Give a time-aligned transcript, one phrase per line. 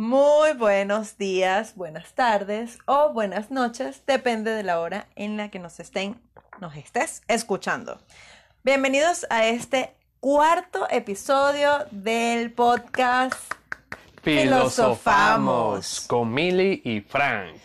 [0.00, 5.58] Muy buenos días, buenas tardes o buenas noches, depende de la hora en la que
[5.58, 6.18] nos estén,
[6.58, 8.00] nos estés escuchando.
[8.64, 13.34] Bienvenidos a este cuarto episodio del podcast
[14.22, 17.60] Filosofamos con Milly y Frank.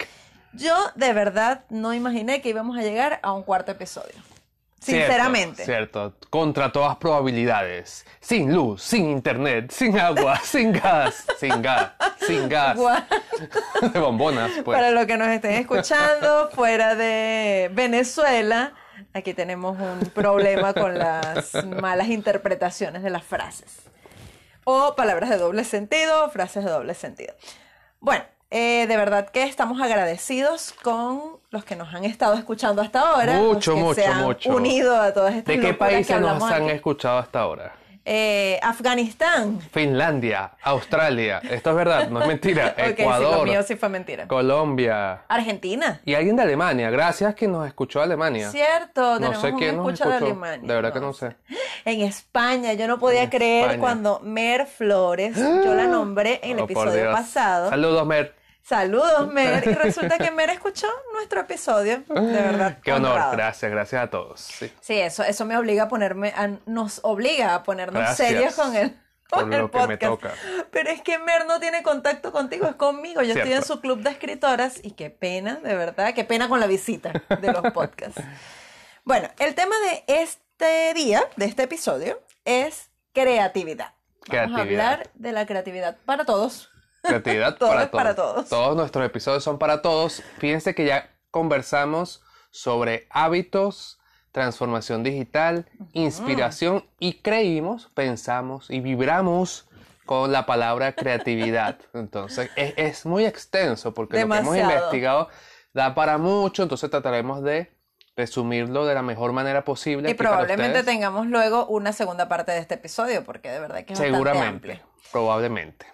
[0.51, 4.34] Yo de verdad no imaginé que íbamos a llegar a un cuarto episodio.
[4.85, 5.65] Sinceramente.
[5.65, 8.05] Cierto, cierto, contra todas probabilidades.
[8.19, 11.91] Sin luz, sin internet, sin agua, sin gas, sin gas,
[12.25, 12.77] sin gas.
[13.93, 14.77] de bombonas, pues.
[14.77, 18.73] Para los que nos estén escuchando fuera de Venezuela,
[19.13, 23.81] aquí tenemos un problema con las malas interpretaciones de las frases.
[24.65, 27.33] O palabras de doble sentido, frases de doble sentido.
[27.99, 32.99] Bueno, eh, de verdad que estamos agradecidos con los que nos han estado escuchando hasta
[33.01, 33.33] ahora.
[33.33, 34.55] Mucho, los que mucho, se han mucho.
[34.55, 36.71] Unido a todas estas ¿De qué países nos han aquí.
[36.71, 37.73] escuchado hasta ahora?
[38.07, 39.59] Eh, Afganistán.
[39.71, 42.75] Finlandia, Australia, esto es verdad, no es mentira.
[42.77, 44.27] Ok, sí, lo Ecuador, mío sí fue mentira.
[44.27, 46.01] Colombia Argentina.
[46.05, 46.91] y alguien de Alemania.
[46.91, 48.51] Gracias que nos escuchó Alemania.
[48.51, 50.25] Cierto, No sé quién nos escucha de escuchó.
[50.33, 50.67] Alemania.
[50.67, 51.35] De verdad que no sé.
[51.85, 53.79] En España, yo no podía En creer España.
[53.79, 57.69] cuando Mer Flores, yo la nombré en el Oh, episodio pasado.
[57.71, 58.34] Saludos, Mer.
[58.67, 59.63] Saludos, Mer.
[59.67, 62.03] Y resulta que Mer escuchó nuestro episodio.
[62.07, 62.79] De verdad.
[62.83, 63.31] Qué honor, honrado.
[63.33, 64.41] gracias, gracias a todos.
[64.41, 64.71] Sí.
[64.81, 68.73] Sí, eso, eso me obliga a ponerme, a- nos obliga a ponernos Gracias serios con
[69.29, 70.01] por que me podcast.
[70.01, 70.33] toca.
[70.71, 73.21] Pero es que Mer no tiene contacto contigo, es conmigo.
[73.21, 76.59] Yo estoy en su club de escritoras y qué pena, de verdad, qué pena con
[76.59, 78.21] la visita de los podcasts.
[79.03, 83.93] Bueno, el tema de este día, de este episodio, es creatividad.
[84.27, 84.91] Vamos a Creatividad.
[84.93, 86.71] hablar de la creatividad para todos.
[87.05, 88.03] Creatividad Todo para es todos.
[88.03, 88.49] para todos.
[88.49, 90.21] Todos nuestros episodios son para todos.
[90.37, 93.99] Fíjense que ya conversamos sobre hábitos,
[94.31, 99.67] transformación digital, inspiración y creímos, pensamos y vibramos
[100.05, 101.77] con la palabra creatividad.
[101.93, 105.29] Entonces es, es muy extenso porque lo que hemos investigado
[105.73, 107.75] da para mucho, entonces trataremos de
[108.15, 110.09] resumirlo de la mejor manera posible.
[110.09, 113.99] Y probablemente tengamos luego una segunda parte de este episodio, porque de verdad que es
[113.99, 114.79] bastante Seguramente, amplio.
[115.11, 115.85] probablemente.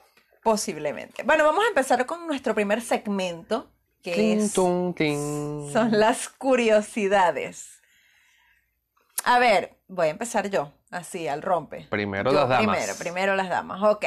[0.43, 1.23] Posiblemente.
[1.23, 3.71] Bueno, vamos a empezar con nuestro primer segmento,
[4.01, 4.53] que es,
[4.95, 5.71] cling.
[5.71, 7.81] son las curiosidades.
[9.23, 11.85] A ver, voy a empezar yo, así, al rompe.
[11.89, 12.75] Primero Yo las damas.
[12.77, 14.05] Primero, primero las damas, ok.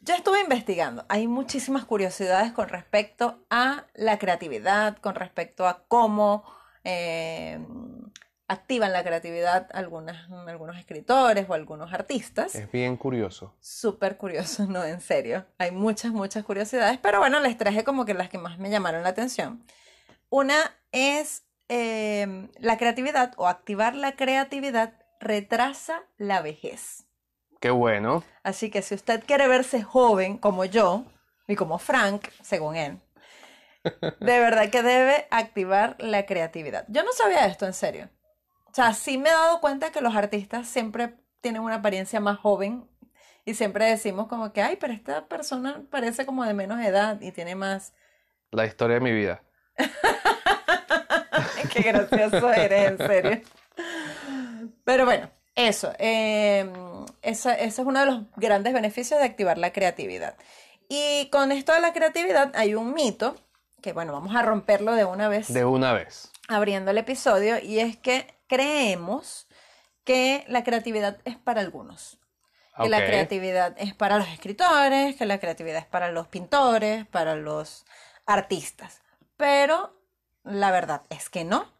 [0.00, 6.44] Yo estuve investigando, hay muchísimas curiosidades con respecto a la creatividad, con respecto a cómo
[6.84, 7.58] eh,
[8.48, 12.54] activan la creatividad algunas, algunos escritores o algunos artistas.
[12.54, 13.54] Es bien curioso.
[13.60, 15.46] Súper curioso, no, en serio.
[15.58, 19.02] Hay muchas, muchas curiosidades, pero bueno, les traje como que las que más me llamaron
[19.02, 19.64] la atención.
[20.30, 20.56] Una
[20.92, 27.04] es eh, la creatividad o activar la creatividad retrasa la vejez.
[27.60, 28.24] Qué bueno.
[28.42, 31.04] Así que si usted quiere verse joven como yo
[31.46, 33.00] y como Frank, según él,
[34.20, 36.84] de verdad que debe activar la creatividad.
[36.88, 38.10] Yo no sabía esto, en serio.
[38.78, 42.38] O sea, sí me he dado cuenta que los artistas siempre tienen una apariencia más
[42.38, 42.88] joven
[43.44, 47.32] y siempre decimos como que, ay, pero esta persona parece como de menos edad y
[47.32, 47.92] tiene más...
[48.52, 49.42] La historia de mi vida.
[51.72, 53.40] Qué gracioso eres, en serio.
[54.84, 56.72] Pero bueno, eso, eh,
[57.22, 60.36] eso, eso es uno de los grandes beneficios de activar la creatividad.
[60.88, 63.34] Y con esto de la creatividad hay un mito,
[63.82, 66.30] que bueno, vamos a romperlo de una vez De una vez.
[66.46, 69.46] abriendo el episodio, y es que creemos
[70.04, 72.18] que la creatividad es para algunos.
[72.80, 77.34] Que la creatividad es para los escritores, que la creatividad es para los pintores, para
[77.34, 77.84] los
[78.24, 79.02] artistas.
[79.36, 80.00] Pero
[80.44, 81.70] la verdad es que no,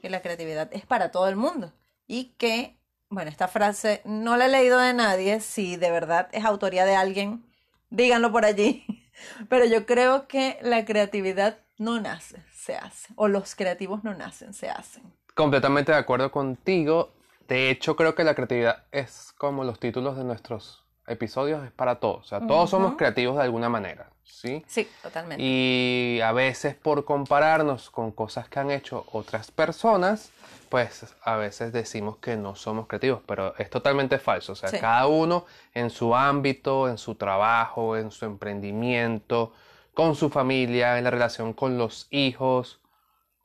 [0.00, 1.72] que la creatividad es para todo el mundo.
[2.06, 2.78] Y que,
[3.10, 6.96] bueno, esta frase no la he leído de nadie, si de verdad es autoría de
[6.96, 7.44] alguien,
[7.90, 8.86] díganlo por allí.
[9.48, 13.12] Pero yo creo que la creatividad no nace, se hace.
[13.16, 15.02] O los creativos no nacen, se hacen.
[15.36, 17.10] Completamente de acuerdo contigo.
[17.46, 21.96] De hecho, creo que la creatividad es como los títulos de nuestros episodios, es para
[22.00, 22.24] todos.
[22.24, 24.64] O sea, todos somos creativos de alguna manera, ¿sí?
[24.66, 25.44] Sí, totalmente.
[25.44, 30.30] Y a veces por compararnos con cosas que han hecho otras personas,
[30.70, 34.52] pues a veces decimos que no somos creativos, pero es totalmente falso.
[34.52, 34.78] O sea, Sí.
[34.78, 35.44] cada uno
[35.74, 39.52] en su ámbito, en su trabajo, en su emprendimiento,
[39.92, 42.80] con su familia, en la relación con los hijos,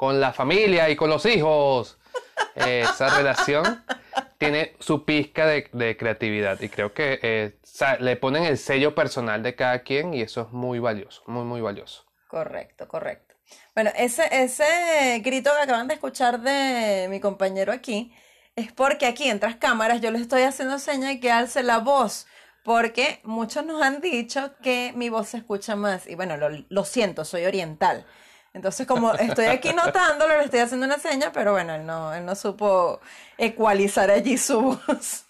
[0.02, 1.98] con la familia y con los hijos.
[2.56, 3.86] Eh, esa relación
[4.38, 7.54] tiene su pizca de, de creatividad y creo que eh,
[8.00, 11.62] le ponen el sello personal de cada quien y eso es muy valioso, muy, muy
[11.62, 12.06] valioso.
[12.28, 13.36] Correcto, correcto.
[13.74, 18.14] Bueno, ese, ese grito que acaban de escuchar de mi compañero aquí
[18.58, 22.28] es porque aquí en tras cámaras yo le estoy haciendo seña que alce la voz
[22.66, 26.06] porque muchos nos han dicho que mi voz se escucha más.
[26.08, 28.06] Y bueno, lo, lo siento, soy oriental.
[28.54, 32.26] Entonces, como estoy aquí notándolo, le estoy haciendo una seña, pero bueno, él no, él
[32.26, 33.00] no supo
[33.38, 35.26] ecualizar allí su voz.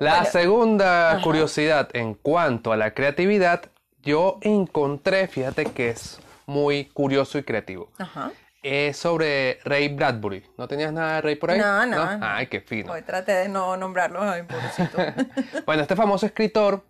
[0.00, 3.64] La segunda curiosidad en cuanto a la creatividad,
[4.02, 7.90] yo encontré, fíjate que es muy curioso y creativo.
[7.98, 8.32] Ajá.
[8.62, 10.44] Es sobre Ray Bradbury.
[10.56, 11.58] ¿No tenías nada de Ray por ahí?
[11.58, 12.26] No, no, no.
[12.26, 12.92] Ay, qué fino.
[12.92, 14.98] Hoy traté de no nombrarlo, ay, pobrecito.
[15.66, 16.84] Bueno, este famoso escritor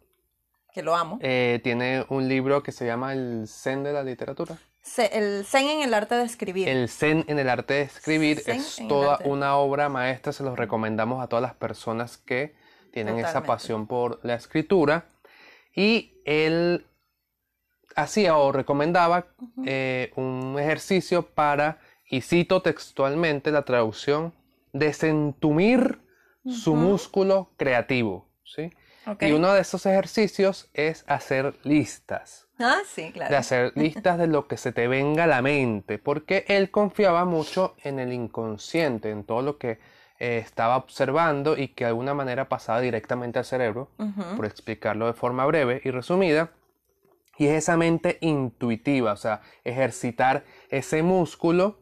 [0.73, 1.19] que lo amo.
[1.23, 4.57] eh, tiene un libro que se llama El Zen de la literatura.
[4.81, 6.69] Se- el Zen en el arte de escribir.
[6.69, 10.59] El Zen en el arte de escribir Zen es toda una obra maestra, se los
[10.59, 12.55] recomendamos a todas las personas que
[12.93, 15.07] tienen esa pasión por la escritura.
[15.75, 16.87] Y él
[17.95, 19.27] hacía o recomendaba
[19.65, 21.79] eh, un ejercicio para,
[22.11, 24.35] y cito textualmente la traducción,
[24.73, 26.01] desentumir
[26.45, 28.29] su músculo creativo.
[28.45, 28.73] ¿sí?
[29.21, 33.31] Y uno de esos ejercicios es hacer listas Ah, sí, claro.
[33.31, 37.25] de hacer listas de lo que se te venga a la mente, porque él confiaba
[37.25, 39.81] mucho en el inconsciente, en todo lo que
[40.21, 43.91] eh, estaba observando y que de alguna manera pasaba directamente al cerebro,
[44.37, 46.53] por explicarlo de forma breve y resumida.
[47.39, 51.81] Y es esa mente intuitiva, o sea, ejercitar ese músculo.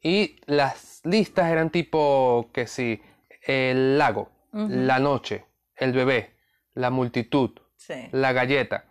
[0.00, 3.02] Y las listas eran tipo que si
[3.46, 5.44] el lago, la noche,
[5.76, 6.36] el bebé,
[6.74, 8.08] la multitud, Sí.
[8.12, 8.84] la galleta.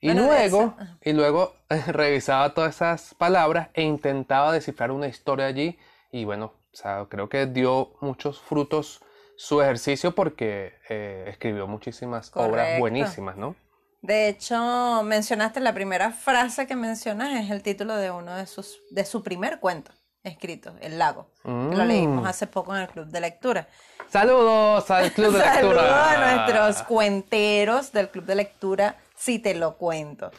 [0.00, 1.54] Y Bueno, luego, y luego
[1.86, 5.78] revisaba todas esas palabras e intentaba descifrar una historia allí.
[6.12, 9.00] Y bueno, o sea, creo que dio muchos frutos
[9.36, 13.56] su ejercicio porque eh, escribió muchísimas obras buenísimas, ¿no?
[14.02, 18.82] De hecho, mencionaste la primera frase que mencionas es el título de uno de sus
[18.90, 19.92] de su primer cuento
[20.24, 21.86] escrito, El lago, que lo Mm.
[21.88, 23.68] leímos hace poco en el club de lectura.
[24.10, 26.10] Saludos al Club de Saludos Lectura.
[26.32, 30.30] a nuestros cuenteros del club de lectura, si te lo cuento.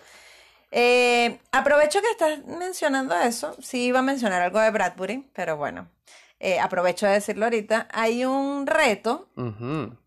[0.71, 3.55] Eh, aprovecho que estás mencionando eso.
[3.61, 5.87] Sí iba a mencionar algo de Bradbury, pero bueno,
[6.39, 7.87] eh, aprovecho de decirlo ahorita.
[7.93, 9.29] Hay un reto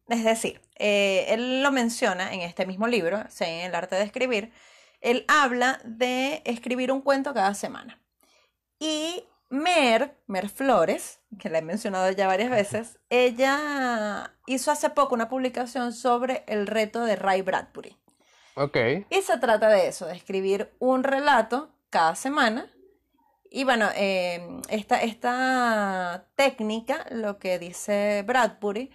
[0.09, 4.53] es decir, eh, él lo menciona en este mismo libro, en el arte de escribir.
[5.01, 8.01] Él habla de escribir un cuento cada semana.
[8.81, 15.15] Y Mer, Mer Flores, que la he mencionado ya varias veces, ella hizo hace poco
[15.15, 17.97] una publicación sobre el reto de Ray Bradbury.
[18.57, 18.77] Ok.
[19.11, 22.71] Y se trata de eso, de escribir un relato cada semana.
[23.51, 28.91] Y bueno, eh, esta, esta técnica, lo que dice Bradbury,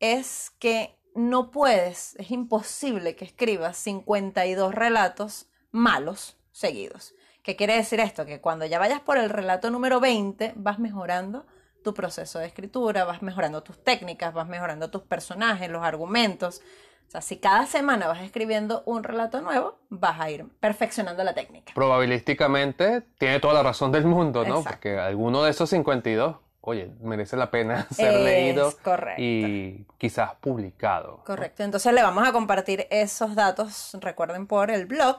[0.00, 7.14] es que no puedes, es imposible que escribas 52 relatos malos seguidos.
[7.44, 8.24] ¿Qué quiere decir esto?
[8.24, 11.44] Que cuando ya vayas por el relato número 20, vas mejorando
[11.84, 16.62] tu proceso de escritura, vas mejorando tus técnicas, vas mejorando tus personajes, los argumentos.
[17.06, 21.34] O sea, si cada semana vas escribiendo un relato nuevo, vas a ir perfeccionando la
[21.34, 21.74] técnica.
[21.74, 24.60] Probabilísticamente tiene toda la razón del mundo, ¿no?
[24.60, 24.70] Exacto.
[24.70, 29.20] Porque alguno de esos 52, oye, merece la pena ser Es leído correcto.
[29.20, 31.18] y quizás publicado.
[31.18, 31.24] ¿no?
[31.24, 31.62] Correcto.
[31.62, 35.18] Entonces le vamos a compartir esos datos, recuerden, por el blog,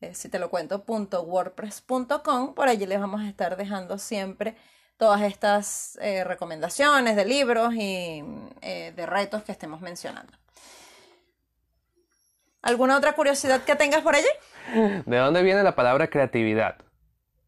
[0.00, 2.54] eh, si te lo cuento, punto wordpress.com.
[2.54, 4.56] Por allí les vamos a estar dejando siempre
[4.96, 8.24] todas estas eh, recomendaciones de libros y
[8.62, 10.32] eh, de retos que estemos mencionando.
[12.62, 14.28] ¿Alguna otra curiosidad que tengas por allí?
[15.06, 16.76] ¿De dónde viene la palabra creatividad?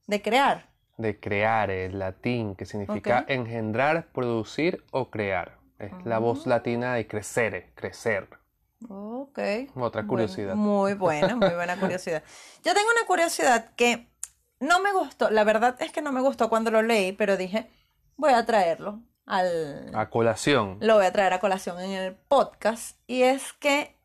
[0.07, 0.71] De crear.
[0.97, 5.59] De crear, el latín, que significa engendrar, producir o crear.
[5.79, 8.29] Es la voz latina de crecere, crecer.
[8.89, 9.39] Ok.
[9.75, 10.55] Otra Bueno, curiosidad.
[10.55, 12.23] muy buena, muy buena curiosidad.
[12.65, 14.09] Yo tengo una curiosidad que
[14.61, 17.69] no me gustó, la verdad es que no me gustó cuando lo leí, pero dije,
[18.17, 19.91] voy a traerlo al...
[19.95, 20.79] A colación.
[20.81, 22.99] Lo voy a traer a colación en el podcast.
[23.07, 23.97] Y es que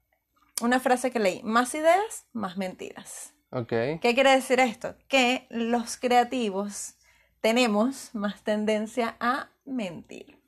[0.61, 3.33] una frase que leí, más ideas, más mentiras.
[3.51, 3.69] Ok.
[3.69, 4.95] ¿Qué quiere decir esto?
[5.07, 6.95] Que los creativos
[7.41, 10.41] tenemos más tendencia a mentir.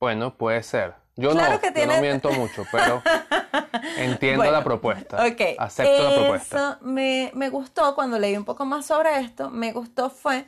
[0.00, 0.94] Bueno, puede ser.
[1.20, 3.02] Yo Claro no, que yo tiene- no miento mucho, pero
[3.96, 5.16] entiendo Bueno, la propuesta.
[5.26, 6.78] Ok, Acepto la propuesta.
[6.80, 9.50] Me, me gustó cuando leí un poco más sobre esto.
[9.50, 10.44] Me gustó fue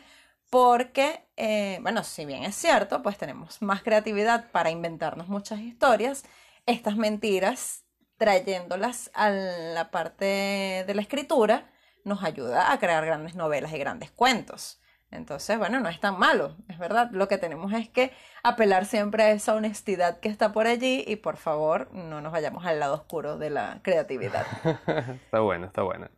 [0.49, 6.23] porque, eh, bueno, si bien es cierto, pues tenemos más creatividad para inventarnos muchas historias.
[6.67, 7.85] Estas mentiras,
[8.17, 11.69] trayéndolas a la parte de la escritura,
[12.05, 14.79] nos ayuda a crear grandes novelas y grandes cuentos.
[15.11, 17.11] Entonces, bueno, no es tan malo, es verdad.
[17.12, 18.12] Lo que tenemos es que
[18.43, 22.64] apelar siempre a esa honestidad que está por allí y por favor no nos vayamos
[22.64, 24.47] al lado oscuro de la creatividad.
[25.25, 26.09] está bueno, está bueno.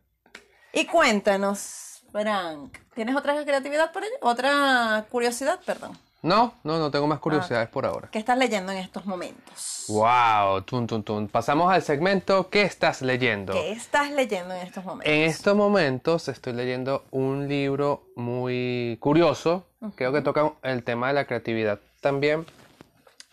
[0.71, 4.13] Y cuéntanos, Frank, ¿tienes otra creatividad por allí?
[4.21, 5.59] ¿Otra curiosidad?
[5.65, 5.97] Perdón.
[6.23, 8.07] No, no, no tengo más curiosidades por ahora.
[8.09, 9.83] ¿Qué estás leyendo en estos momentos?
[9.89, 11.27] Wow, tun, tun, tun.
[11.27, 13.51] Pasamos al segmento ¿Qué estás leyendo?
[13.51, 15.13] ¿Qué estás leyendo en estos momentos?
[15.13, 19.65] En estos momentos estoy leyendo un libro muy curioso.
[19.95, 22.45] Creo que toca el tema de la creatividad también.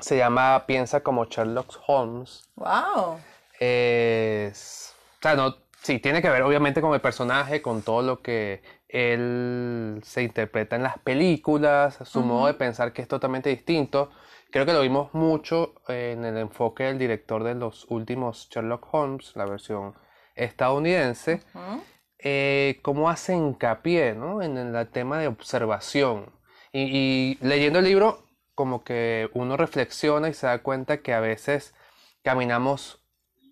[0.00, 2.48] Se llama Piensa como Sherlock Holmes.
[2.56, 3.20] Wow.
[3.60, 8.22] Es, o sea, no, sí, tiene que ver obviamente con el personaje, con todo lo
[8.22, 14.10] que él se interpreta en las películas, su modo de pensar que es totalmente distinto.
[14.50, 19.32] Creo que lo vimos mucho en el enfoque del director de los últimos Sherlock Holmes,
[19.36, 19.94] la versión
[20.34, 21.82] estadounidense, Ujú.
[22.18, 24.42] eh, cómo hace hincapié ¿no?
[24.42, 26.32] en el tema de observación.
[26.72, 31.20] Y, y leyendo el libro, como que uno reflexiona y se da cuenta que a
[31.20, 31.74] veces
[32.22, 33.00] caminamos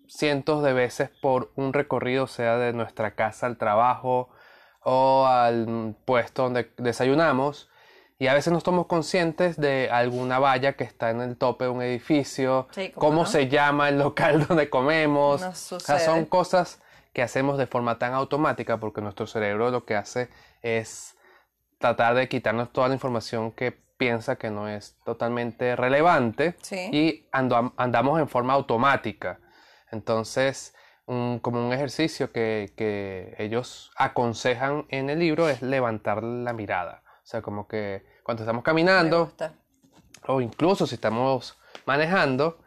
[0.09, 4.29] cientos de veces por un recorrido, sea de nuestra casa al trabajo
[4.83, 7.69] o al puesto donde desayunamos,
[8.17, 11.69] y a veces no estamos conscientes de alguna valla que está en el tope de
[11.69, 13.27] un edificio, Sí, cómo cómo no.
[13.27, 15.39] se llama el local donde comemos.
[15.41, 16.81] Nos O sea, son cosas
[17.13, 20.29] que hacemos de forma tan automática porque nuestro cerebro lo que hace
[20.61, 21.15] es
[21.77, 26.89] tratar de quitarnos toda la información que piensa que no es totalmente relevante Sí.
[26.91, 29.39] y ando- andamos en forma automática.
[29.91, 36.53] Entonces, un- como un ejercicio que, que ellos aconsejan en el libro es levantar la
[36.53, 37.03] mirada.
[37.23, 39.31] O sea, como que cuando estamos caminando,
[40.27, 42.59] o incluso si estamos manejando,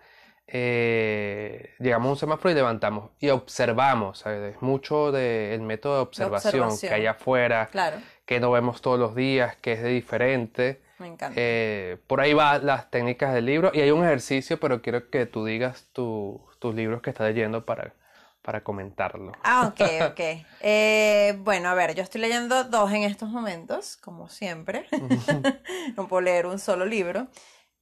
[0.66, 4.18] eh, llegamos a un semáforo y levantamos y observamos.
[4.20, 4.54] ¿sabes?
[4.56, 6.90] Es mucho del método de observación, observación.
[6.90, 10.82] que hay afuera, Claro, que no vemos todos los días, que es de diferente.
[11.02, 11.34] Me encanta.
[11.36, 15.26] Eh, por ahí van las técnicas del libro y hay un ejercicio, pero quiero que
[15.26, 17.92] tú digas tu- tus libros que estás leyendo para,
[18.40, 19.32] para comentarlo.
[19.44, 19.80] Ah, ok,
[20.12, 20.20] ok.
[20.64, 24.86] Eh, bueno, a ver, yo estoy leyendo dos en estos momentos, como siempre.
[25.96, 27.26] No puedo leer un solo libro.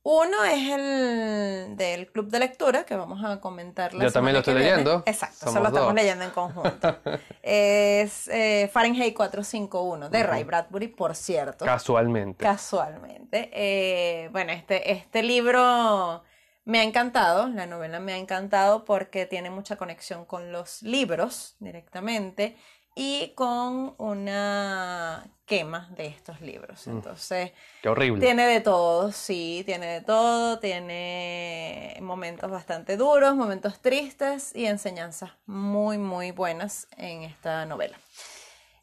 [0.03, 4.39] Uno es el del club de lectura, que vamos a comentar la Yo también lo
[4.39, 5.03] estoy leyendo.
[5.05, 6.97] Exacto, eso Somos lo estamos leyendo en conjunto.
[7.43, 11.65] Es eh, Fahrenheit 451, de Ray Bradbury, por cierto.
[11.65, 12.43] Casualmente.
[12.43, 13.51] Casualmente.
[13.53, 16.23] Eh, bueno, este, este libro
[16.65, 21.57] me ha encantado, la novela me ha encantado porque tiene mucha conexión con los libros
[21.59, 22.57] directamente
[22.95, 26.87] y con una quema de estos libros.
[26.87, 28.25] Entonces, Qué horrible.
[28.25, 35.33] tiene de todo, sí, tiene de todo, tiene momentos bastante duros, momentos tristes y enseñanzas
[35.47, 37.97] muy, muy buenas en esta novela.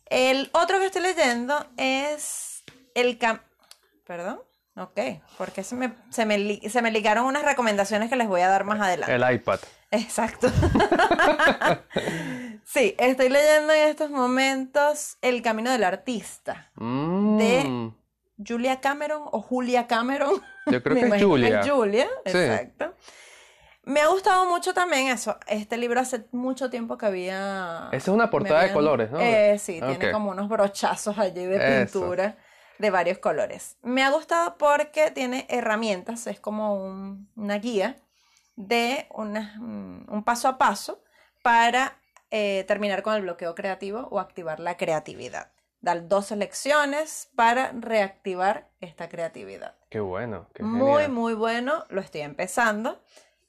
[0.09, 2.63] El otro que estoy leyendo es
[2.95, 3.39] el cam...
[4.05, 4.41] ¿Perdón?
[4.77, 4.99] Ok,
[5.37, 8.63] porque se me, se, me, se me ligaron unas recomendaciones que les voy a dar
[8.63, 9.15] más adelante.
[9.15, 9.59] El iPad.
[9.91, 10.51] Exacto.
[12.69, 17.91] sí, estoy leyendo en estos momentos El Camino del Artista, Mm, De-
[18.45, 20.41] Julia Cameron o Julia Cameron.
[20.67, 21.63] Yo creo que es Julia.
[21.67, 22.38] Julia, Sí.
[22.38, 22.93] exacto.
[23.83, 25.38] Me ha gustado mucho también eso.
[25.47, 27.88] Este libro hace mucho tiempo que había.
[27.93, 29.19] Esa es una portada de colores, ¿no?
[29.21, 32.00] Eh, sí, tiene como unos brochazos allí de Eso.
[32.01, 32.38] pintura
[32.79, 33.77] de varios colores.
[33.81, 37.95] Me ha gustado porque tiene herramientas, es como un- una guía
[38.57, 41.01] de una- mm, un paso a paso
[41.41, 41.97] para
[42.31, 45.51] eh, terminar con el bloqueo creativo o activar la creatividad.
[45.79, 49.75] Dar dos lecciones para reactivar esta creatividad.
[49.89, 50.48] Qué bueno.
[50.53, 51.12] Qué Muy, genial.
[51.12, 53.00] muy bueno, lo estoy empezando,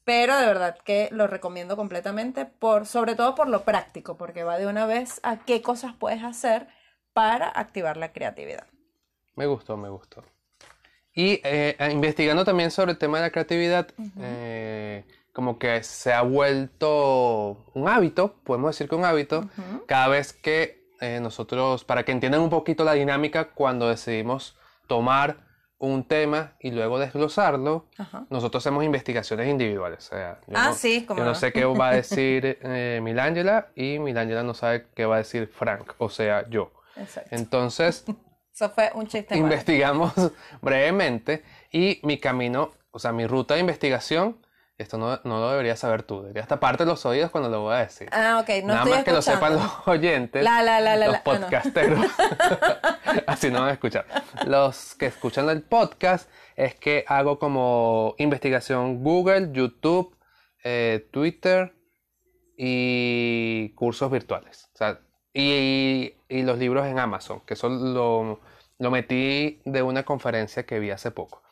[0.05, 4.59] pero de verdad que lo recomiendo completamente, por, sobre todo por lo práctico, porque va
[4.59, 6.69] de una vez a qué cosas puedes hacer
[7.13, 8.67] para activar la creatividad.
[9.35, 10.23] Me gustó, me gustó.
[11.13, 13.89] Y eh, investigando también sobre el tema de la creatividad,
[14.21, 19.85] eh, como que se ha vuelto un hábito, podemos decir que un hábito, Ujú.
[19.87, 24.57] cada vez que eh, nosotros, para que entiendan un poquito la dinámica, cuando decidimos
[24.89, 25.47] tomar
[25.79, 28.27] un tema y luego desglosarlo, Ajá.
[28.31, 30.07] nosotros hacemos investigaciones individuales.
[30.07, 32.99] O sea, yo Ah, no, sí, cómo yo no sé qué va a decir eh,
[33.01, 36.73] Milangela y Milangela no sabe qué va a decir Frank, o sea, yo.
[36.97, 37.29] Exacto.
[37.35, 38.05] Entonces,
[38.53, 40.13] Eso fue un chiste investigamos
[40.63, 44.37] brevemente y mi camino, o sea, mi ruta de investigación,
[44.79, 47.79] esto no, no lo deberías saber tú, deberías taparte los oídos cuando lo voy a
[47.79, 48.09] decir.
[48.13, 51.17] Ah, ok, no Nada estoy más que lo sepan los oyentes, La, la, la, los.
[51.17, 51.25] Ah, no.
[51.25, 51.99] podcasteros.
[53.27, 54.07] Así no van a escuchar.
[54.47, 60.17] Los que escuchan el podcast es que hago como investigación Google, YouTube,
[60.63, 61.75] eh, Twitter
[62.57, 64.71] y cursos virtuales.
[64.75, 65.01] O sea,
[65.35, 68.41] y, y los libros en Amazon, que eso lo,
[68.79, 71.43] lo metí de una conferencia que vi hace poco.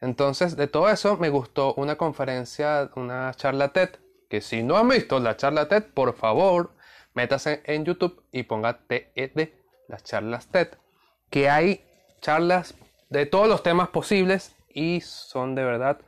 [0.00, 3.90] Entonces, de todo eso me gustó una conferencia, una charla TED,
[4.30, 6.72] que si no han visto la charla TED, por favor,
[7.14, 9.48] métase en YouTube y ponga TED,
[9.88, 10.68] las charlas TED,
[11.30, 11.84] que hay
[12.20, 12.74] charlas
[13.08, 15.98] de todos los temas posibles y son de verdad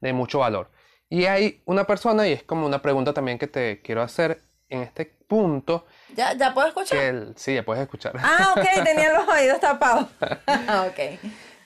[0.00, 0.70] de mucho valor.
[1.08, 4.82] Y hay una persona, y es como una pregunta también que te quiero hacer en
[4.82, 5.86] este punto.
[6.14, 6.98] ¿Ya, ya puedo escuchar?
[6.98, 8.12] El- sí, ya puedes escuchar.
[8.22, 10.06] Ah, ok, tenía los oídos tapados.
[10.20, 11.18] ok.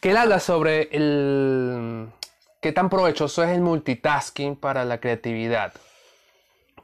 [0.04, 2.08] Que él habla sobre el
[2.60, 5.72] qué tan provechoso es el multitasking para la creatividad.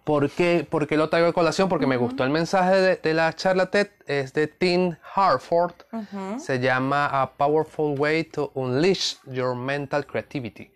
[0.04, 1.68] ¿Por qué, por qué lo traigo a colación?
[1.68, 5.74] Porque me gustó el mensaje de, de la charla TED, es de Tim Harford,
[6.38, 10.72] se llama A Powerful Way to Unleash Your Mental Creativity.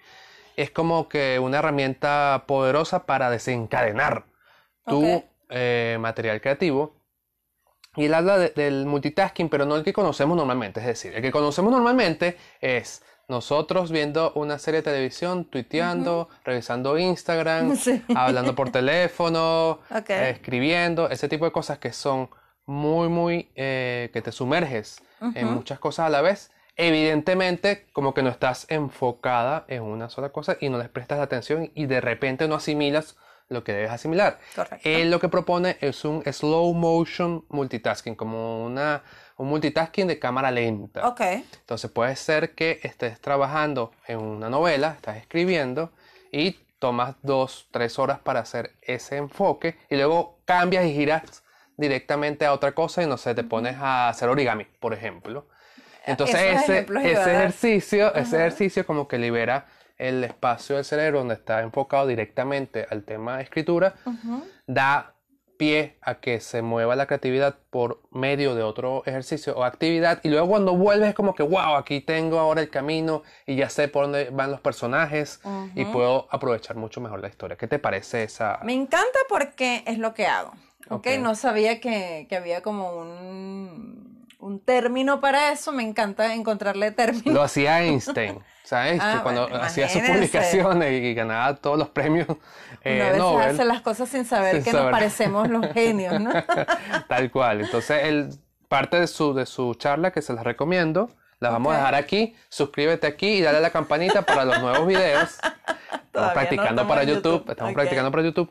[0.54, 4.26] Es como que una herramienta poderosa para desencadenar
[4.86, 6.93] tu eh, material creativo.
[7.96, 10.80] Y él habla de- del multitasking, pero no el que conocemos normalmente.
[10.80, 16.98] Es decir, el que conocemos normalmente es nosotros viendo una serie de televisión, tuiteando, revisando
[16.98, 18.02] Instagram, Sí.
[18.14, 22.28] hablando por teléfono, eh, escribiendo, ese tipo de cosas que son
[22.66, 25.00] muy, muy, eh, que te sumerges
[25.34, 26.50] en muchas cosas a la vez.
[26.76, 31.70] Evidentemente, como que no estás enfocada en una sola cosa y no les prestas atención
[31.74, 33.16] y de repente no asimilas
[33.48, 34.38] lo que debes asimilar.
[34.54, 34.88] Correcto.
[34.88, 39.02] Él lo que propone es un slow motion multitasking, como una,
[39.36, 41.06] un multitasking de cámara lenta.
[41.08, 41.20] Ok.
[41.20, 45.92] Entonces puede ser que estés trabajando en una novela, estás escribiendo
[46.32, 51.42] y tomas dos, tres horas para hacer ese enfoque y luego cambias y giras
[51.76, 55.46] directamente a otra cosa y no sé, te pones a hacer origami, por ejemplo.
[56.06, 59.66] Entonces ese, ese ejercicio, ese ejercicio como que libera
[59.98, 63.94] el espacio del cerebro donde está enfocado directamente al tema de escritura,
[64.66, 65.14] da
[65.56, 70.28] pie a que se mueva la creatividad por medio de otro ejercicio o actividad y
[70.28, 73.88] luego cuando vuelves es como que wow, aquí tengo ahora el camino y ya sé
[73.88, 75.40] por dónde van los personajes
[75.74, 77.56] y puedo aprovechar mucho mejor la historia.
[77.56, 78.58] ¿Qué te parece esa?
[78.64, 80.50] Me encanta porque es lo que hago.
[80.88, 81.06] ¿ok?
[81.06, 81.06] Ok.
[81.20, 84.13] No sabía que, que había como un,
[84.44, 85.72] un término para eso.
[85.72, 87.32] Me encanta encontrarle términos.
[87.34, 89.00] Lo hacía Einstein, ¿sabes?
[89.02, 92.26] Ah, Que cuando bueno, hacía sus publicaciones y ganaba todos los premios
[92.82, 93.48] eh, Una vez Nobel.
[93.50, 94.84] hace las cosas sin saber Sin que saber.
[94.86, 96.30] nos parecemos los genios, ¿no?
[97.08, 97.62] Tal cual.
[97.62, 98.30] Entonces, él,
[98.68, 102.36] parte de su, de su charla, que se las recomiendo, la vamos a dejar aquí.
[102.48, 105.38] Suscríbete aquí y dale a la campanita para los nuevos videos.
[106.14, 107.38] Estamos no practicando estamos para YouTube.
[107.38, 107.50] YouTube.
[107.50, 107.74] Estamos Ok.
[107.74, 108.50] practicando para YouTube.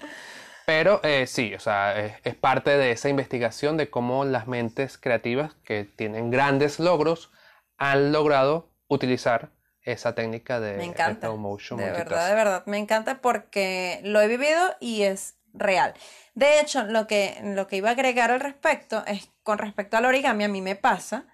[0.65, 4.97] Pero eh, sí, o sea, es, es parte de esa investigación de cómo las mentes
[4.97, 7.31] creativas que tienen grandes logros
[7.77, 11.27] han logrado utilizar esa técnica de Me encanta.
[11.27, 15.93] slow motion De verdad, de verdad, me encanta porque lo he vivido y es real.
[16.33, 20.05] De hecho, lo que, lo que iba a agregar al respecto es con respecto al
[20.05, 21.25] origami, a mí me pasa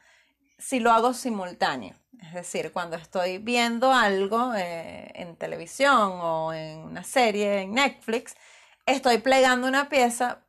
[0.57, 1.95] si lo hago simultáneo.
[2.21, 8.35] Es decir, cuando estoy viendo algo eh, en televisión o en una serie en Netflix,
[8.95, 10.45] estoy plegando una pieza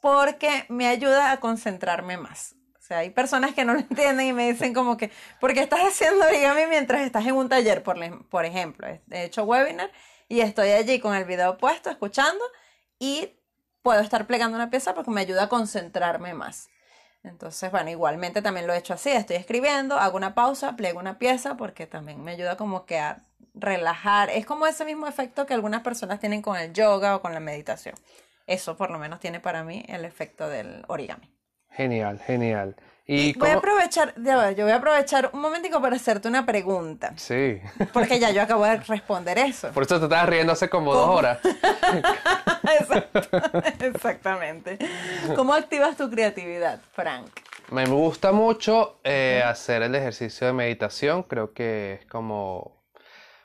[0.00, 2.54] porque me ayuda a concentrarme más.
[2.78, 5.60] O sea, hay personas que no lo entienden y me dicen como que, ¿por qué
[5.60, 8.86] estás haciendo origami mientras estás en un taller, por, ejemplo?
[9.10, 9.90] He hecho webinar
[10.28, 12.44] y estoy allí con el video puesto, escuchando
[12.98, 13.40] y
[13.82, 16.68] puedo estar plegando una pieza porque me ayuda a concentrarme más.
[17.22, 21.18] Entonces, bueno, igualmente también lo he hecho así, estoy escribiendo, hago una pausa, pliego una
[21.18, 24.30] pieza porque también me ayuda como que a relajar.
[24.30, 27.40] Es como ese mismo efecto que algunas personas tienen con el yoga o con la
[27.40, 27.94] meditación.
[28.46, 31.30] Eso por lo menos tiene para mí el efecto del origami.
[31.70, 32.76] Genial, genial.
[33.06, 37.60] Y Voy a aprovechar, yo voy a aprovechar un momentico para hacerte una pregunta, Sí.
[37.92, 39.70] porque ya yo acabo de responder eso.
[39.72, 41.38] Por eso te estabas riendo hace como dos horas.
[43.80, 44.78] Exactamente.
[45.36, 47.26] ¿Cómo activas tu creatividad, Frank?
[47.70, 51.22] Me gusta mucho eh, hacer el ejercicio de meditación.
[51.24, 52.73] Creo que es como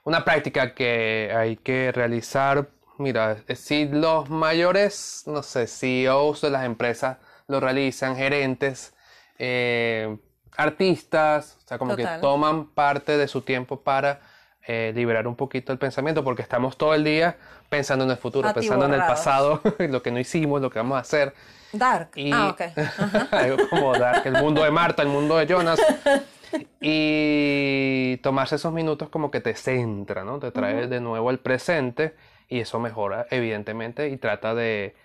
[0.10, 2.68] una práctica que hay que realizar.
[2.98, 7.18] Mira, eh, si los mayores, no sé, CEOs de las empresas
[7.48, 8.96] lo realizan, gerentes,
[9.38, 10.18] eh,
[10.58, 12.16] artistas, o sea, como Total.
[12.16, 14.20] que toman parte de su tiempo para
[14.66, 17.38] eh, liberar un poquito el pensamiento, porque estamos todo el día
[17.70, 20.98] pensando en el futuro, pensando en el pasado, lo que no hicimos, lo que vamos
[20.98, 21.36] a hacer.
[21.72, 22.10] Dark.
[22.16, 22.62] Y Ah, ok.
[23.32, 25.80] algo como Dark, el mundo de Marta, el mundo de Jonas.
[26.82, 30.40] Y tomarse esos minutos como que te centra, ¿no?
[30.40, 32.16] Te trae de nuevo al presente
[32.48, 34.96] y eso mejora, evidentemente, y trata de,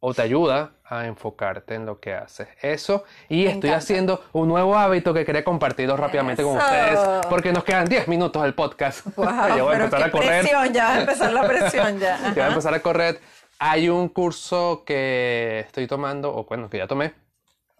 [0.00, 2.48] o te ayuda a enfocarte en lo que haces.
[2.62, 3.76] Eso, y Me estoy encanta.
[3.76, 6.98] haciendo un nuevo hábito que quería compartirlo rápidamente con ustedes,
[7.28, 9.06] porque nos quedan 10 minutos del podcast.
[9.16, 9.26] Wow,
[9.56, 10.40] ya voy a empezar a correr.
[10.40, 12.18] presión, ya va a empezar la presión ya.
[12.24, 13.20] Ya voy a empezar a correr.
[13.58, 17.12] Hay un curso que estoy tomando, o bueno, que ya tomé,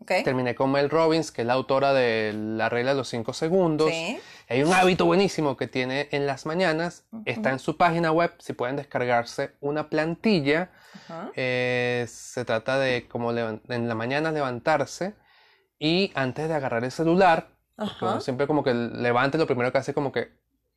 [0.06, 3.90] Terminé con Mel Robbins, que es la autora de La regla de los 5 segundos.
[3.90, 4.18] Sí.
[4.48, 7.04] Hay un hábito buenísimo que tiene en las mañanas.
[7.24, 8.32] Está en su página web.
[8.38, 10.70] Si pueden descargarse una plantilla.
[11.36, 15.14] Eh, se trata de como en la mañana levantarse
[15.80, 17.48] y antes de agarrar el celular,
[18.02, 20.28] uno siempre como que levanta y lo primero que hace es como que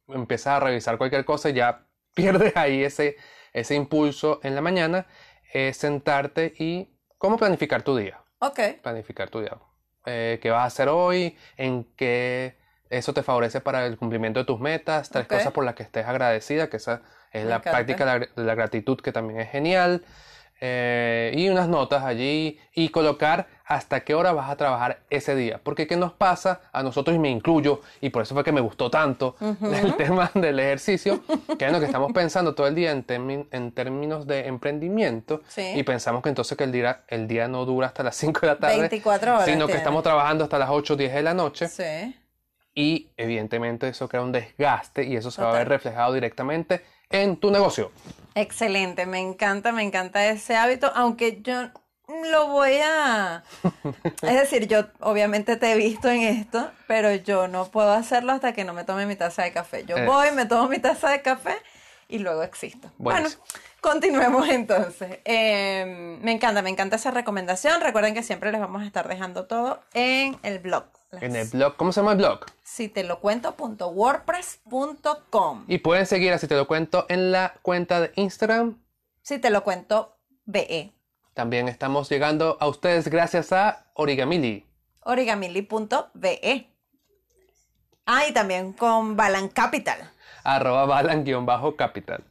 [0.07, 3.17] empieza a revisar cualquier cosa y ya pierdes ahí ese,
[3.51, 5.05] ese impulso en la mañana,
[5.51, 8.22] es sentarte y cómo planificar tu día.
[8.45, 8.59] Ok.
[8.81, 9.57] Planificar tu día.
[10.05, 11.37] Eh, ¿qué vas a hacer hoy?
[11.55, 12.57] ¿En qué
[12.89, 15.09] eso te favorece para el cumplimiento de tus metas?
[15.09, 17.01] Tres cosas por las que estés agradecida, que esa
[17.31, 17.71] es Me la encanta.
[17.71, 20.03] práctica de la, de la gratitud que también es genial.
[20.65, 25.59] Eh, y unas notas allí y colocar hasta qué hora vas a trabajar ese día.
[25.61, 26.61] Porque ¿qué nos pasa?
[26.71, 30.31] A nosotros y me incluyo, y por eso fue que me gustó tanto el tema
[30.33, 31.21] del ejercicio,
[31.59, 33.03] que es lo que estamos pensando todo el día en,
[33.73, 35.73] términos de emprendimiento Sí.
[35.75, 38.47] y pensamos que entonces que el día, el día no dura hasta las 5 de
[38.47, 39.77] la tarde, 24 horas sino que tiene.
[39.79, 42.15] estamos trabajando hasta las 8 o 10 de la noche Sí.
[42.73, 46.81] y evidentemente eso crea un desgaste y eso se va a ver reflejado directamente
[47.13, 47.91] en tu negocio.
[48.35, 51.69] Excelente, me encanta, me encanta ese hábito, aunque yo
[52.31, 53.43] lo voy a...
[54.21, 58.53] Es decir, yo obviamente te he visto en esto, pero yo no puedo hacerlo hasta
[58.53, 59.85] que no me tome mi taza de café.
[59.85, 61.55] Yo voy, me tomo mi taza de café
[62.07, 62.91] y luego existo.
[62.97, 63.27] Bueno,
[63.81, 65.19] continuemos entonces.
[65.25, 67.81] Eh, me encanta, me encanta esa recomendación.
[67.81, 70.85] Recuerden que siempre les vamos a estar dejando todo en el blog.
[71.21, 72.45] En el blog, ¿cómo se llama el blog?
[72.63, 75.65] Si te lo cuento.wordpress.com.
[75.67, 78.81] Y pueden seguir, así te lo cuento, en la cuenta de Instagram.
[79.21, 80.91] Si te lo cuento, BE.
[81.33, 84.65] También estamos llegando a ustedes gracias a Origamili.
[85.01, 86.67] origamili.be.
[88.05, 90.11] Ah, y también con Balan Capital.
[90.43, 92.23] Arroba balan-capital,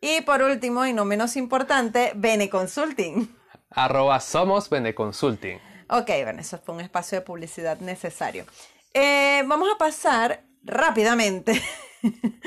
[0.00, 3.28] Y por último, y no menos importante, Bene Consulting.
[3.70, 5.58] arroba somos Bene Consulting.
[5.88, 8.46] Ok, bueno, eso fue un espacio de publicidad necesario.
[8.94, 11.60] Eh, vamos a pasar rápidamente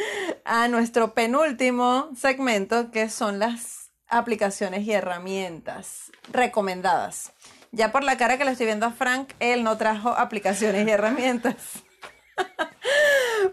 [0.45, 7.33] a nuestro penúltimo segmento, que son las aplicaciones y herramientas recomendadas.
[7.71, 10.91] Ya por la cara que le estoy viendo a Frank, él no trajo aplicaciones y
[10.91, 11.83] herramientas.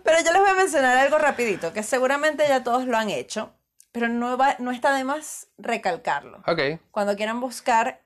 [0.05, 3.53] Pero yo les voy a mencionar algo rapidito, que seguramente ya todos lo han hecho,
[3.93, 8.01] pero no, va- no está de más recalcarlo Ok, cuando quieran buscar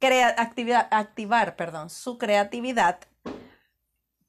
[0.00, 2.98] crea- actividad, activar perdón, su creatividad,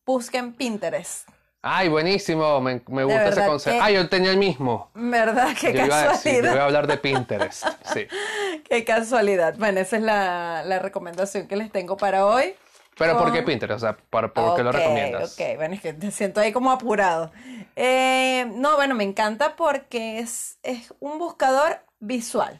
[0.06, 1.28] busquen Pinterest.
[1.62, 3.80] ay, buenísimo, me, me gusta ese concepto.
[3.80, 4.90] que- Ay, yo tenía el mismo.
[4.96, 5.50] ¿Verdad?
[5.60, 6.54] Qué Yo iba a decir, yo casualidad.
[6.54, 7.66] iba a hablar de Pinterest.
[7.94, 8.08] Sí.
[8.70, 9.56] Qué casualidad.
[9.58, 12.56] Bueno, esa es la, la recomendación que les tengo para hoy.
[12.97, 13.77] Pero ¿por Con- qué Pinterest?
[13.77, 15.34] O sea, ¿por, por qué lo recomiendas?
[15.34, 17.32] Ok, bueno, es que te siento ahí como apurado.
[17.75, 22.60] Eh, no, bueno, me encanta porque es, es un buscador visual.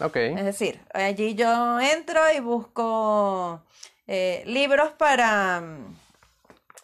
[0.00, 0.16] Ok.
[0.16, 3.62] Es decir, allí yo entro y busco
[4.06, 5.62] eh, libros para,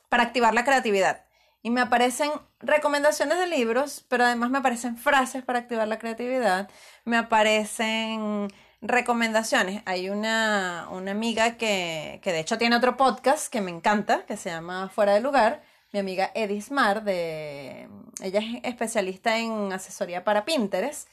[0.09, 1.25] para activar la creatividad.
[1.63, 2.31] Y me aparecen
[2.61, 6.69] recomendaciones de libros, pero además me aparecen frases para activar la creatividad.
[7.05, 8.49] Me aparecen
[8.81, 9.83] recomendaciones.
[9.87, 14.37] Hay una, una amiga que, que de hecho tiene otro podcast que me encanta, que
[14.37, 15.63] se llama Fuera de Lugar.
[15.93, 17.89] Mi amiga Edismar, de,
[18.23, 21.09] ella es especialista en asesoría para Pinterest.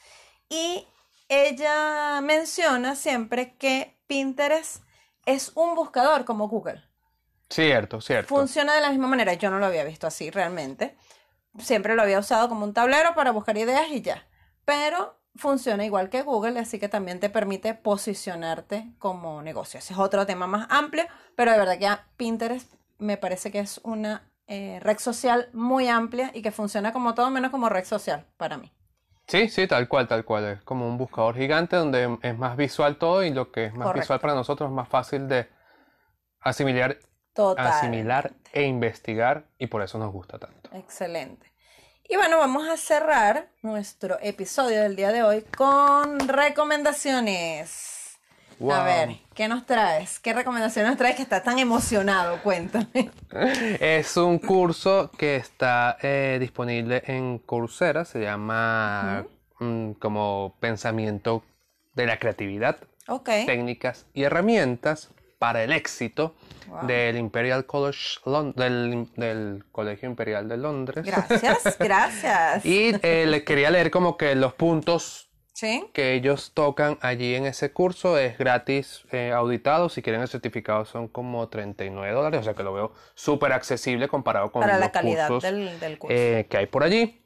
[0.48, 0.86] Y
[1.28, 4.82] ella menciona siempre que Pinterest
[5.24, 6.82] es un buscador como Google.
[7.48, 8.28] Cierto, cierto.
[8.34, 9.34] Funciona de la misma manera.
[9.34, 10.96] Yo no lo había visto así realmente.
[11.58, 14.26] Siempre lo había usado como un tablero para buscar ideas y ya.
[14.64, 19.78] Pero funciona igual que Google, así que también te permite posicionarte como negocio.
[19.78, 23.60] Ese es otro tema más amplio, pero de verdad que a Pinterest me parece que
[23.60, 27.84] es una eh, red social muy amplia y que funciona como todo menos como red
[27.84, 28.72] social para mí.
[29.26, 30.44] Sí, sí, tal cual, tal cual.
[30.44, 33.86] Es como un buscador gigante donde es más visual todo y lo que es más
[33.88, 34.00] Correcto.
[34.02, 35.48] visual para nosotros es más fácil de
[36.40, 36.96] asimilar,
[37.34, 37.66] Total.
[37.66, 40.70] asimilar e investigar y por eso nos gusta tanto.
[40.72, 41.52] Excelente.
[42.08, 48.16] Y bueno, vamos a cerrar nuestro episodio del día de hoy con recomendaciones.
[48.70, 50.20] A ver, ¿qué nos traes?
[50.20, 52.40] ¿Qué recomendaciones nos traes que estás tan emocionado?
[52.42, 53.10] Cuéntame.
[53.80, 59.26] Es un curso que está eh, disponible en Coursera, se llama
[59.58, 61.42] mm, como pensamiento
[61.94, 62.78] de la creatividad,
[63.24, 66.34] técnicas y herramientas para el éxito
[66.68, 66.84] Wow.
[66.88, 68.18] del Imperial College
[68.56, 71.06] del, del Colegio Imperial de Londres.
[71.06, 72.66] Gracias, gracias.
[72.66, 75.84] Y eh, le quería leer como que los puntos ¿Sí?
[75.92, 79.88] que ellos tocan allí en ese curso es gratis eh, auditado.
[79.88, 84.08] Si quieren el certificado son como 39 dólares, o sea que lo veo súper accesible
[84.08, 86.16] comparado con Para los la calidad cursos del, del curso.
[86.18, 87.22] eh, que hay por allí.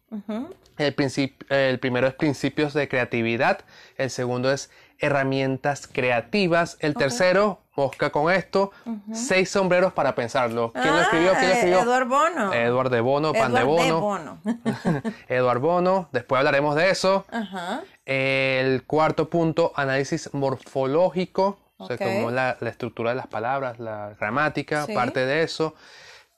[0.77, 3.61] El, princip- el primero es principios de creatividad,
[3.97, 8.71] el segundo es herramientas creativas, el tercero, mosca con esto,
[9.13, 10.73] seis sombreros para pensarlo.
[10.73, 11.33] ¿Quién lo Ah, escribió?
[11.33, 11.81] ¿Quién lo eh, escribió?
[11.83, 12.53] Eduard Bono.
[12.53, 14.01] Edward de Bono, pan de Edward Bono.
[14.01, 14.39] Bono.
[15.29, 17.25] Eduard Bono, después hablaremos de eso.
[17.31, 17.83] Ajá.
[18.05, 24.15] El cuarto punto, análisis morfológico, o sea, como la, la estructura de las palabras, la
[24.21, 24.93] gramática, Sí.
[24.93, 25.75] parte de eso.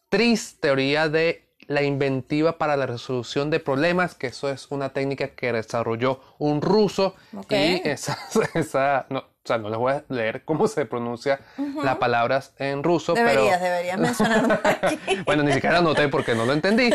[0.09, 5.29] TRIS, teoría de la inventiva para la resolución de problemas, que eso es una técnica
[5.29, 7.15] que desarrolló un ruso.
[7.37, 7.53] Ok.
[7.53, 8.19] Y esa,
[8.55, 11.41] esa no, o sea, no les voy a leer cómo se pronuncia
[11.83, 13.65] las palabras en ruso, Deberías, pero...
[13.65, 14.99] deberías mencionarlo aquí.
[15.25, 16.91] Bueno, ni siquiera anoté porque no lo entendí.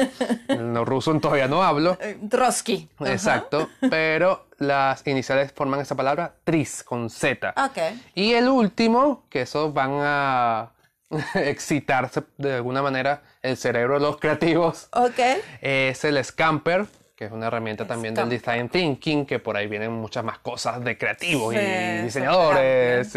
[0.58, 1.98] No ruso todavía no hablo.
[2.00, 2.88] Eh, Trotsky.
[3.02, 3.68] Exacto.
[3.90, 7.54] Pero las iniciales forman esa palabra tris con Z.
[7.58, 7.78] Ok.
[8.16, 10.72] Y el último, que esos van a
[11.36, 15.20] excitarse de alguna manera el cerebro de los creativos, Ok.
[15.62, 19.92] es el Scamper, que es una herramienta también del design thinking, que por ahí vienen
[19.92, 23.12] muchas más cosas de creativos Sí, y diseñadores,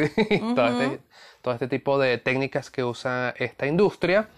[0.54, 1.00] todo, este,
[1.42, 4.28] todo este tipo de técnicas que usa esta industria,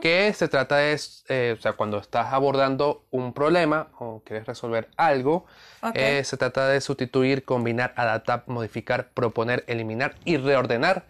[0.00, 4.88] que se trata de, eh, o sea, cuando estás abordando un problema o quieres resolver
[4.96, 5.46] algo,
[5.94, 11.04] eh, se trata de sustituir, combinar, adaptar, modificar, proponer, eliminar y reordenar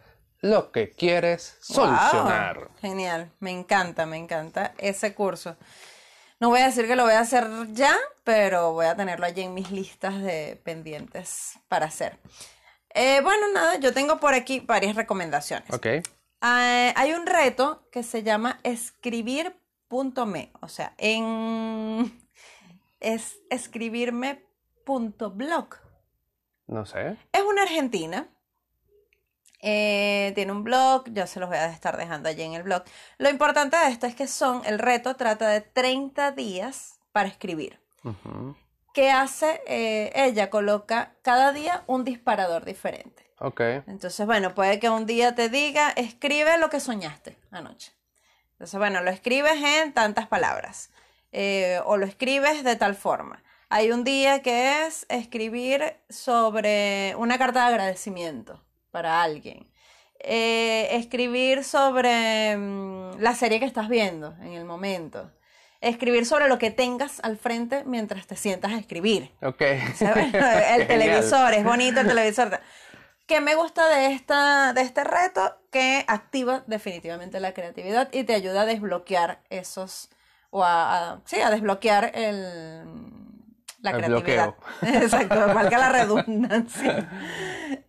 [0.50, 2.58] lo que quieres solucionar.
[2.58, 5.56] Wow, Genial, me encanta, me encanta ese curso.
[6.38, 9.42] No voy a decir que lo voy a hacer ya, pero voy a tenerlo allí
[9.42, 12.18] en mis listas de pendientes para hacer.
[12.90, 15.72] Eh, bueno, nada, yo tengo por aquí varias recomendaciones.
[15.72, 15.86] Ok.
[16.40, 22.12] Ah, hay un reto que se llama escribir.me, o sea, en
[23.00, 25.76] es escribirme.blog.
[26.66, 27.16] No sé.
[27.32, 28.28] Es una argentina.
[29.68, 32.84] Eh, tiene un blog, yo se los voy a estar dejando allí en el blog.
[33.18, 37.80] Lo importante de esto es que son, el reto trata de 30 días para escribir.
[38.04, 38.54] Ujú.
[38.94, 39.60] ¿Qué hace?
[39.66, 43.28] Eh, ella coloca cada día un disparador diferente.
[43.40, 43.60] Ok.
[43.88, 47.92] Entonces, bueno, puede que un día te diga, escribe lo que soñaste anoche.
[48.52, 50.90] Entonces, bueno, lo escribes en tantas palabras.
[51.32, 53.42] eh, o lo escribes de tal forma.
[53.68, 58.62] Hay un día que es escribir sobre una carta de agradecimiento
[58.96, 59.66] para alguien.
[60.20, 65.30] Eh, escribir sobre mm, la serie que estás viendo en el momento.
[65.82, 69.30] Escribir sobre lo que tengas al frente mientras te sientas a escribir.
[69.42, 69.62] Ok.
[69.96, 70.32] ¿sabes?
[70.78, 72.58] El televisor, es bonito el televisor.
[73.26, 75.58] ¿Qué me gusta de, esta, de este reto?
[75.70, 80.08] Que activa definitivamente la creatividad y te ayuda a desbloquear esos,
[80.48, 82.84] o a, a- sí, a desbloquear el,
[83.82, 84.54] la El creatividad.
[84.82, 87.10] Exacto, valga la redundancia.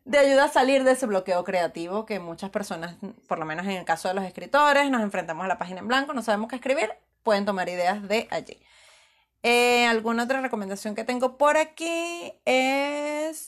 [0.10, 2.96] Te ayuda a salir de ese bloqueo creativo que muchas personas,
[3.28, 5.88] por lo menos en el caso de los escritores, nos enfrentamos a la página en
[5.88, 6.92] blanco, no sabemos qué escribir,
[7.24, 8.58] pueden tomar ideas de allí.
[9.44, 12.34] Eh, ¿Alguna otra recomendación que tengo por aquí?
[12.46, 13.48] Es...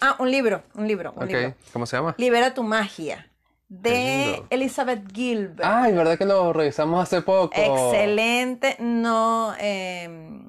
[0.00, 1.54] Ah, un libro, un libro, un libro.
[1.72, 2.14] ¿Cómo se llama?
[2.18, 3.30] Libera tu magia,
[3.68, 4.42] de.
[4.50, 5.62] Elizabeth Gilbert.
[5.62, 7.52] Ay, ¿verdad que lo revisamos hace poco?
[7.54, 9.54] Excelente, no...
[9.58, 10.40] eh,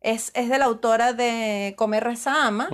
[0.00, 2.68] es, es de la autora de Comer, Reza, Ama.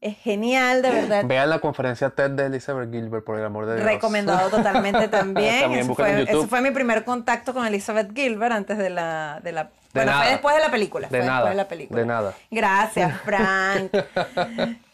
[0.00, 1.24] Es genial, de verdad.
[1.24, 3.86] Vean la conferencia TED de Elizabeth Gilbert, por el amor de Dios.
[3.86, 5.62] Recomendado totalmente también.
[5.62, 9.40] También en fue, ese fue mi primer contacto con Elizabeth Gilbert antes de la...
[9.42, 10.22] De la bueno, nada.
[10.24, 11.08] fue después de la película.
[11.08, 12.00] De fue nada, después de la película.
[12.00, 12.34] de nada.
[12.50, 13.90] Gracias, Frank.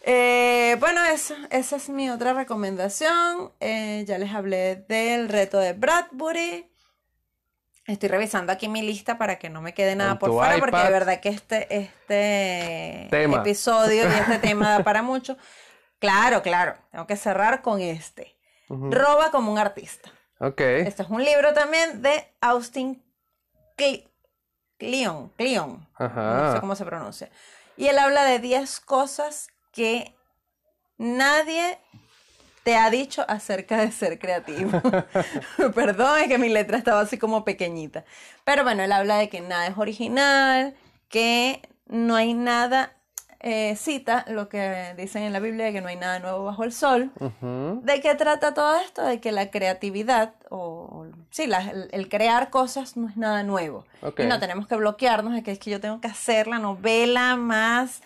[0.04, 3.50] Eh, bueno, eso, esa es mi otra recomendación.
[3.58, 6.71] Eh, ya les hablé del reto de Bradbury.
[7.86, 10.76] Estoy revisando aquí mi lista para que no me quede nada En por fuera, porque
[10.76, 13.38] de verdad que este, este Tema.
[13.38, 15.36] episodio y este tema da para mucho.
[15.98, 18.36] Claro, claro, tengo que cerrar con este.
[18.68, 20.10] Roba como un artista.
[20.38, 20.60] Ok.
[20.60, 23.02] Este es un libro también de Austin
[23.76, 24.08] Cle-
[24.78, 25.28] Kleon.
[25.36, 25.88] Kleon.
[25.94, 26.42] Ajá.
[26.42, 27.30] No sé cómo se pronuncia.
[27.76, 30.16] Y él habla de 10 cosas que
[30.98, 31.78] nadie
[32.62, 34.70] te ha dicho acerca de ser creativo.
[35.74, 38.04] Perdón, es que mi letra estaba así como pequeñita.
[38.44, 40.74] Pero bueno, él habla de que nada es original,
[41.08, 42.92] que no hay nada,
[43.40, 46.62] eh, cita lo que dicen en la Biblia, de que no hay nada nuevo bajo
[46.64, 47.10] el sol.
[47.82, 49.02] ¿De qué trata todo esto?
[49.04, 53.42] De que la creatividad, o o- sí, la- el, el crear cosas no es nada
[53.42, 53.84] nuevo.
[54.02, 54.20] Ok.
[54.20, 57.34] Y no tenemos que bloquearnos de que es que yo tengo que hacer la novela
[57.36, 58.02] más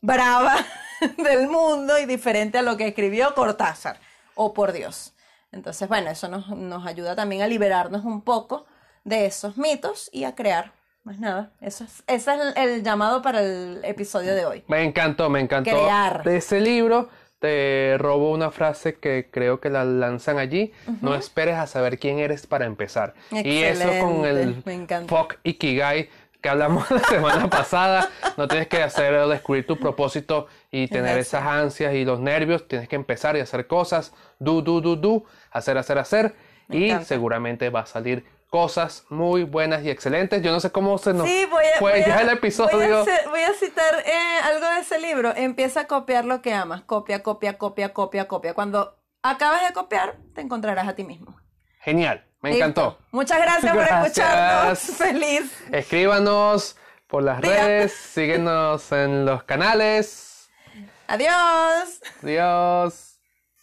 [0.00, 0.56] brava
[1.18, 3.98] del mundo y diferente a lo que escribió Cortázar,
[4.34, 5.12] o por Dios.
[5.52, 8.66] Entonces, bueno, eso nos, nos ayuda también a liberarnos un poco
[9.04, 10.72] de esos mitos y a crear.
[11.02, 14.64] Más nada, eso es, ese es el, el llamado para el episodio de hoy.
[14.68, 15.70] Me encantó, me encantó.
[15.70, 16.22] Crear.
[16.24, 17.08] De ese libro
[17.40, 20.72] te robo una frase que creo que la lanzan allí.
[21.00, 23.14] No esperes a saber quién eres para empezar.
[23.30, 24.62] Y eso con el.
[25.08, 26.10] Fuck Ikigai
[26.40, 28.08] que hablamos la semana pasada.
[28.36, 32.66] No tienes que hacer o descubrir tu propósito y tener esas ansias y los nervios.
[32.68, 34.12] Tienes que empezar y hacer cosas.
[34.38, 35.24] Do, do, do, do.
[35.50, 36.34] Hacer, hacer, hacer.
[36.68, 37.04] Me y encanta.
[37.06, 40.42] seguramente va a salir cosas muy buenas y excelentes.
[40.42, 42.30] Yo no sé cómo se nos Sí, voy a, fue voy a- ya el voy
[42.30, 43.04] a episodio.
[43.30, 45.32] voy a citar eh, algo de ese libro.
[45.36, 46.82] Empieza a copiar lo que amas.
[46.82, 48.54] Copia, copia, copia, copia, copia.
[48.54, 51.36] Cuando acabes de copiar, te encontrarás a ti mismo.
[51.80, 52.24] Genial.
[52.40, 52.98] Me encantó.
[53.10, 54.78] Muchas gracias por escucharnos.
[54.96, 55.52] Feliz.
[55.70, 56.76] Escríbanos
[57.06, 60.50] por las redes, síguenos en los canales.
[61.06, 62.00] Adiós.
[62.22, 63.09] Adiós.